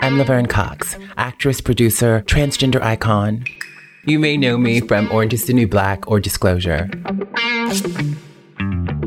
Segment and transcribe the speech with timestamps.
[0.00, 3.46] I'm Laverne Cox, actress, producer, transgender icon.
[4.04, 6.90] You may know me from Orange is the New Black or Disclosure.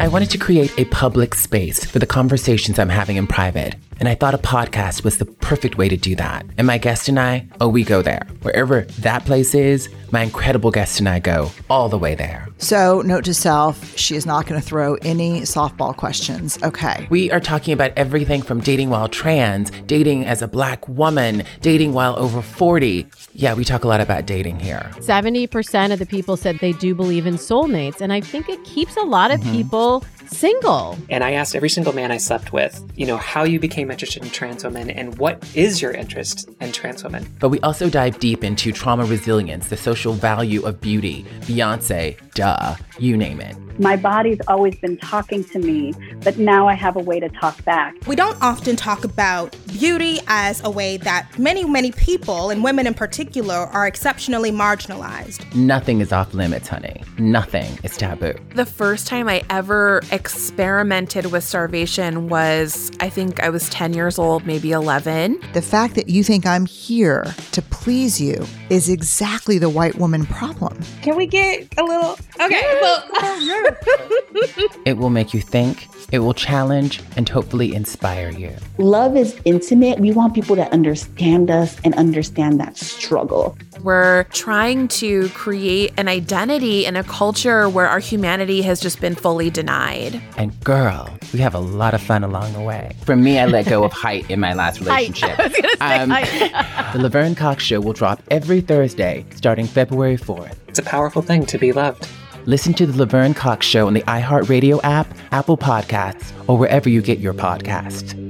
[0.00, 4.08] I wanted to create a public space for the conversations I'm having in private, and
[4.08, 6.46] I thought a podcast was the perfect way to do that.
[6.58, 8.26] And my guest and I, oh, we go there.
[8.42, 12.48] Wherever that place is, my incredible guest and I go all the way there.
[12.58, 16.58] So, note to self, she is not going to throw any softball questions.
[16.62, 17.06] Okay.
[17.10, 21.92] We are talking about everything from dating while trans, dating as a black woman, dating
[21.92, 23.06] while over 40.
[23.34, 24.90] Yeah, we talk a lot about dating here.
[24.96, 28.00] 70% of the people said they do believe in soulmates.
[28.00, 29.52] And I think it keeps a lot of mm-hmm.
[29.52, 30.98] people single.
[31.08, 34.22] And I asked every single man I slept with, you know, how you became interested
[34.22, 37.26] in trans women and what is your interest in trans women.
[37.38, 42.76] But we also dive deep into trauma resilience, the social value of beauty, Beyonce, duh,
[42.98, 43.56] you name it.
[43.78, 47.62] My body's always been talking to me, but now I have a way to talk
[47.64, 47.94] back.
[48.06, 52.86] We don't often talk about beauty as a way that many, many people, and women
[52.86, 55.54] in particular, are exceptionally marginalized.
[55.54, 57.02] Nothing is off limits, honey.
[57.18, 58.34] Nothing is taboo.
[58.54, 64.18] The first time I ever experimented with starvation was, I think I was 10 years
[64.18, 65.38] old, maybe 11.
[65.52, 70.26] The fact that you think I'm here to please you is exactly the white woman
[70.26, 70.78] problem.
[71.02, 72.18] Can we get a little.
[72.40, 73.04] Okay, well.
[74.84, 78.54] It will make you think, it will challenge, and hopefully inspire you.
[78.78, 79.98] Love is intimate.
[79.98, 83.56] We want people to understand us and understand that struggle.
[83.82, 89.14] We're trying to create an identity in a culture where our humanity has just been
[89.14, 90.20] fully denied.
[90.36, 92.94] And girl, we have a lot of fun along the way.
[93.04, 95.38] For me, I let go of height in my last relationship.
[95.80, 96.10] Um,
[96.92, 98.22] the Laverne Cox Show will drop
[98.56, 100.56] every Thursday starting February 4th.
[100.66, 102.08] It's a powerful thing to be loved.
[102.46, 107.02] Listen to the Laverne Cox Show on the iHeartRadio app, Apple Podcasts, or wherever you
[107.02, 108.25] get your podcasts.